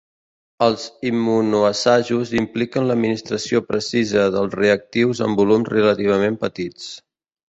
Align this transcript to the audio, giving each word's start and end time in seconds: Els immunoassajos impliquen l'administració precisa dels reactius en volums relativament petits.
Els 0.67 0.83
immunoassajos 1.09 2.31
impliquen 2.39 2.87
l'administració 2.91 3.61
precisa 3.73 4.23
dels 4.37 4.55
reactius 4.61 5.21
en 5.27 5.37
volums 5.41 5.71
relativament 5.75 6.39
petits. 6.47 6.89